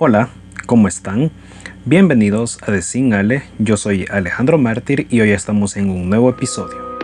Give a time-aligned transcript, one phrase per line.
[0.00, 0.30] Hola,
[0.66, 1.32] ¿cómo están?
[1.84, 6.96] Bienvenidos a The Ale, yo soy Alejandro Mártir y hoy estamos en un nuevo episodio.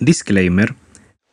[0.00, 0.74] Disclaimer.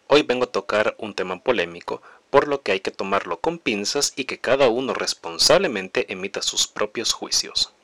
[0.07, 4.12] Hoy vengo a tocar un tema polémico, por lo que hay que tomarlo con pinzas
[4.18, 7.77] y que cada uno responsablemente emita sus propios juicios.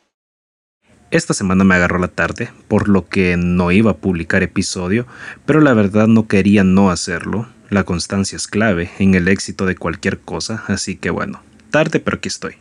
[1.13, 5.05] Esta semana me agarró la tarde, por lo que no iba a publicar episodio,
[5.45, 7.47] pero la verdad no quería no hacerlo.
[7.69, 12.17] La constancia es clave en el éxito de cualquier cosa, así que bueno, tarde pero
[12.17, 12.55] aquí estoy.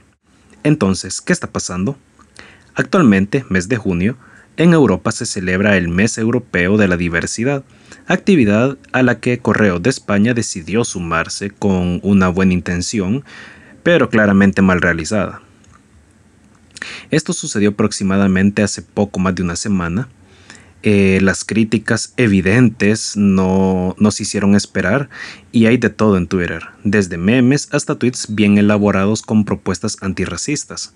[0.64, 1.96] Entonces, ¿qué está pasando?
[2.74, 4.18] Actualmente, mes de junio,
[4.58, 7.64] en Europa se celebra el Mes Europeo de la Diversidad,
[8.06, 13.24] actividad a la que Correo de España decidió sumarse con una buena intención,
[13.82, 15.40] pero claramente mal realizada.
[17.12, 20.08] Esto sucedió aproximadamente hace poco más de una semana.
[20.82, 25.10] Eh, las críticas evidentes no nos hicieron esperar
[25.52, 30.94] y hay de todo en Twitter, desde memes hasta tweets bien elaborados con propuestas antirracistas.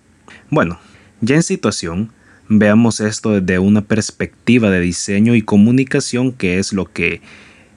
[0.50, 0.80] Bueno,
[1.20, 2.12] ya en situación,
[2.48, 7.20] veamos esto desde una perspectiva de diseño y comunicación que es lo que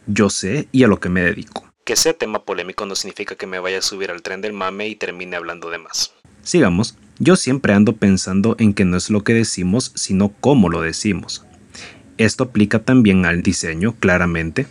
[0.07, 1.69] yo sé y a lo que me dedico.
[1.83, 4.87] Que sea tema polémico no significa que me vaya a subir al tren del mame
[4.87, 6.13] y termine hablando de más.
[6.41, 6.95] Sigamos.
[7.21, 11.45] Yo siempre ando pensando en que no es lo que decimos, sino cómo lo decimos.
[12.17, 14.67] Esto aplica también al diseño, claramente,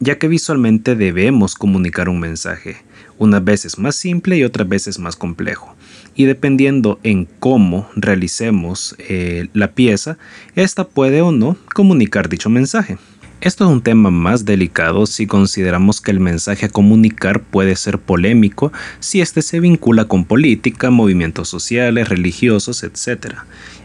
[0.00, 2.78] ya que visualmente debemos comunicar un mensaje,
[3.16, 5.76] unas veces más simple y otras veces más complejo.
[6.16, 10.18] Y dependiendo en cómo realicemos eh, la pieza,
[10.56, 12.98] esta puede o no comunicar dicho mensaje.
[13.42, 17.98] Esto es un tema más delicado si consideramos que el mensaje a comunicar puede ser
[17.98, 23.34] polémico si éste se vincula con política, movimientos sociales, religiosos, etc.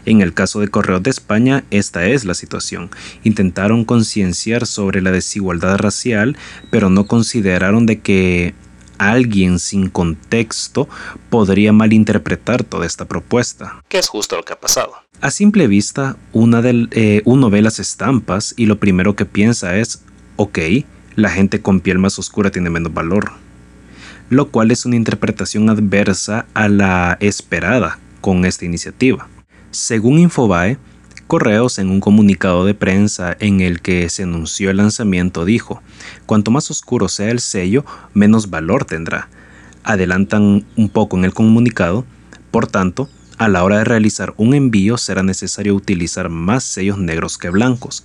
[0.06, 2.88] En el caso de Correos de España, esta es la situación.
[3.24, 6.34] Intentaron concienciar sobre la desigualdad racial,
[6.70, 8.54] pero no consideraron de que
[9.10, 10.88] alguien sin contexto
[11.30, 13.82] podría malinterpretar toda esta propuesta.
[13.88, 14.94] Que es justo lo que ha pasado.
[15.20, 19.76] A simple vista, una de, eh, uno ve las estampas y lo primero que piensa
[19.76, 20.02] es,
[20.36, 20.58] ok,
[21.14, 23.32] la gente con piel más oscura tiene menos valor.
[24.30, 29.28] Lo cual es una interpretación adversa a la esperada con esta iniciativa.
[29.70, 30.78] Según Infobae,
[31.32, 35.80] Correos, en un comunicado de prensa en el que se anunció el lanzamiento, dijo,
[36.26, 39.30] cuanto más oscuro sea el sello, menos valor tendrá.
[39.82, 42.04] Adelantan un poco en el comunicado,
[42.50, 47.38] por tanto, a la hora de realizar un envío será necesario utilizar más sellos negros
[47.38, 48.04] que blancos.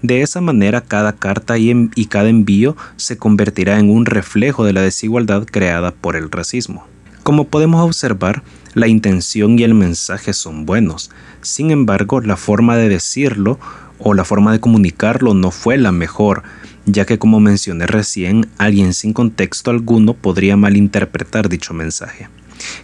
[0.00, 4.72] De esa manera cada carta y, y cada envío se convertirá en un reflejo de
[4.72, 6.86] la desigualdad creada por el racismo.
[7.22, 11.10] Como podemos observar, la intención y el mensaje son buenos,
[11.46, 13.58] sin embargo la forma de decirlo
[13.98, 16.42] o la forma de comunicarlo no fue la mejor,
[16.84, 22.28] ya que como mencioné recién, alguien sin contexto alguno podría malinterpretar dicho mensaje.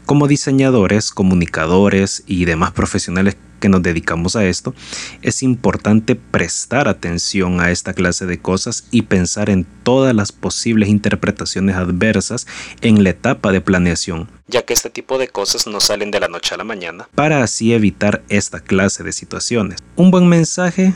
[0.06, 4.75] Como diseñadores, comunicadores y demás profesionales que nos dedicamos a esto,
[5.23, 10.89] es importante prestar atención a esta clase de cosas y pensar en todas las posibles
[10.89, 12.47] interpretaciones adversas
[12.81, 16.28] en la etapa de planeación, ya que este tipo de cosas no salen de la
[16.28, 19.80] noche a la mañana, para así evitar esta clase de situaciones.
[19.96, 20.94] Un buen mensaje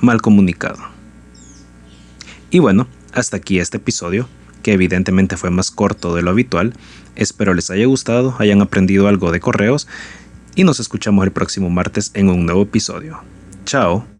[0.00, 0.78] mal comunicado.
[2.50, 4.28] Y bueno, hasta aquí este episodio
[4.62, 6.74] que evidentemente fue más corto de lo habitual.
[7.14, 9.86] Espero les haya gustado, hayan aprendido algo de correos
[10.56, 13.20] y nos escuchamos el próximo martes en un nuevo episodio.
[13.64, 14.15] Chao.